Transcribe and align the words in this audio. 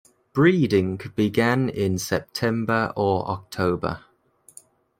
Breeding 0.33 0.99
began 1.15 1.69
in 1.69 1.99
September 1.99 2.91
or 2.95 3.27
October. 3.29 4.03